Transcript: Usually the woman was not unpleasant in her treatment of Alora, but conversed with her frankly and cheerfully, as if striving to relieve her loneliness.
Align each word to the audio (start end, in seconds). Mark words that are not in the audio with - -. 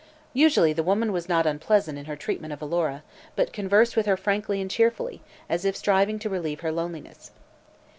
Usually 0.33 0.73
the 0.73 0.81
woman 0.81 1.11
was 1.11 1.29
not 1.29 1.45
unpleasant 1.45 1.95
in 1.95 2.05
her 2.05 2.15
treatment 2.15 2.51
of 2.53 2.59
Alora, 2.63 3.03
but 3.35 3.53
conversed 3.53 3.95
with 3.95 4.07
her 4.07 4.17
frankly 4.17 4.59
and 4.59 4.71
cheerfully, 4.71 5.21
as 5.47 5.63
if 5.63 5.75
striving 5.77 6.17
to 6.17 6.27
relieve 6.27 6.61
her 6.61 6.71
loneliness. 6.71 7.29